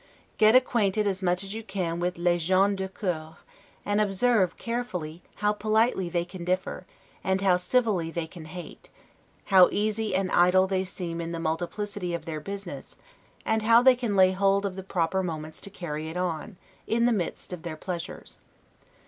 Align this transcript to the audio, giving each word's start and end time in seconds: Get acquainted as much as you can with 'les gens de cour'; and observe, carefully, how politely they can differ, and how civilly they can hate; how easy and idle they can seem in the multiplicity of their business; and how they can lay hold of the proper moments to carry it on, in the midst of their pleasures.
Get 0.39 0.55
acquainted 0.55 1.05
as 1.05 1.21
much 1.21 1.43
as 1.43 1.53
you 1.53 1.61
can 1.61 1.99
with 1.99 2.17
'les 2.17 2.39
gens 2.39 2.75
de 2.75 2.87
cour'; 2.89 3.37
and 3.85 4.01
observe, 4.01 4.57
carefully, 4.57 5.21
how 5.35 5.53
politely 5.53 6.09
they 6.09 6.25
can 6.25 6.43
differ, 6.43 6.87
and 7.23 7.39
how 7.41 7.55
civilly 7.57 8.09
they 8.09 8.25
can 8.25 8.45
hate; 8.45 8.89
how 9.53 9.69
easy 9.71 10.15
and 10.15 10.31
idle 10.31 10.65
they 10.65 10.79
can 10.85 10.87
seem 10.87 11.21
in 11.21 11.33
the 11.33 11.39
multiplicity 11.39 12.15
of 12.15 12.25
their 12.25 12.39
business; 12.39 12.95
and 13.45 13.61
how 13.61 13.83
they 13.83 13.95
can 13.95 14.15
lay 14.15 14.31
hold 14.31 14.65
of 14.65 14.75
the 14.75 14.81
proper 14.81 15.21
moments 15.21 15.61
to 15.61 15.69
carry 15.69 16.09
it 16.09 16.17
on, 16.17 16.57
in 16.87 17.05
the 17.05 17.13
midst 17.13 17.53
of 17.53 17.61
their 17.61 17.77
pleasures. 17.77 18.39